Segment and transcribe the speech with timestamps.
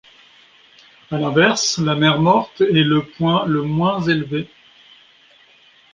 [1.11, 4.49] À l’inverse la Mer Morte est le point le moins élevé.